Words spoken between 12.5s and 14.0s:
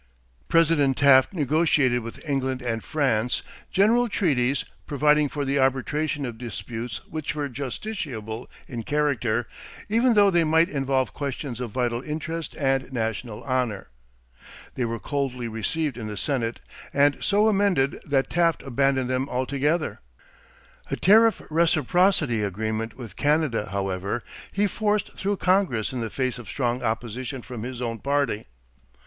and national honor."